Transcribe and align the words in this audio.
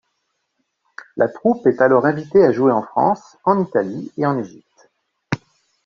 La 1.15 1.27
troupe 1.27 1.67
est 1.67 1.79
alors 1.79 2.07
invitée 2.07 2.43
à 2.43 2.51
jouer 2.51 2.71
en 2.71 2.81
France, 2.81 3.37
en 3.43 3.61
Italie 3.63 4.11
et 4.17 4.25
en 4.25 4.35
Égypte. 4.39 4.89